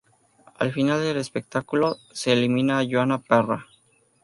Al 0.57 0.71
final 0.71 0.99
del 1.01 1.17
espectáculo, 1.17 1.97
se 2.11 2.33
elimina 2.33 2.79
a 2.79 2.85
Joana 2.89 3.19
Parra. 3.19 3.67